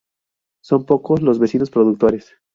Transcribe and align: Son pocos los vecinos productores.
Son 0.63 0.87
pocos 0.87 1.21
los 1.21 1.37
vecinos 1.37 1.69
productores. 1.69 2.33